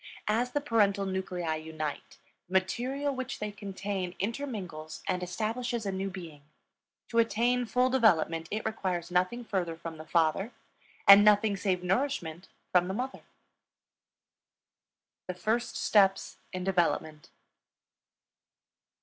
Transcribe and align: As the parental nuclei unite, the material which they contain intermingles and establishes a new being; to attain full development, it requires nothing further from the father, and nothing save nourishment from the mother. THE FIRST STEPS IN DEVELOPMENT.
As 0.27 0.53
the 0.53 0.61
parental 0.61 1.05
nuclei 1.05 1.57
unite, 1.57 2.17
the 2.47 2.53
material 2.53 3.13
which 3.13 3.37
they 3.37 3.51
contain 3.51 4.15
intermingles 4.17 5.03
and 5.07 5.21
establishes 5.21 5.85
a 5.85 5.91
new 5.91 6.09
being; 6.09 6.41
to 7.09 7.19
attain 7.19 7.67
full 7.67 7.91
development, 7.91 8.47
it 8.49 8.65
requires 8.65 9.11
nothing 9.11 9.45
further 9.45 9.75
from 9.77 9.97
the 9.97 10.05
father, 10.07 10.53
and 11.07 11.23
nothing 11.23 11.55
save 11.55 11.83
nourishment 11.83 12.47
from 12.71 12.87
the 12.87 12.95
mother. 12.95 13.21
THE 15.27 15.35
FIRST 15.35 15.77
STEPS 15.77 16.37
IN 16.51 16.63
DEVELOPMENT. 16.63 17.29